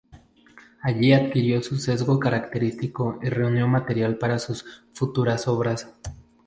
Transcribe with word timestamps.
Allí 0.81 1.13
adquirió 1.13 1.61
su 1.61 1.77
sesgo 1.77 2.17
característico 2.19 3.19
y 3.21 3.29
reunió 3.29 3.67
material 3.67 4.17
para 4.17 4.39
sus 4.39 4.65
futuras 4.93 5.47
obras. 5.47 5.93